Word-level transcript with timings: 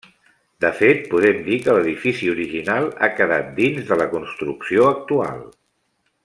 De 0.63 0.69
fet 0.77 1.03
podem 1.11 1.43
dir 1.49 1.59
que 1.65 1.75
l'edifici 1.79 2.31
original 2.33 2.89
ha 2.89 3.11
quedat 3.21 3.53
dins 3.63 3.85
de 3.91 3.99
la 4.01 4.09
construcció 4.15 4.89
actual. 4.95 5.47